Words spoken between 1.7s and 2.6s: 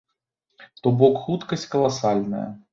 каласальная!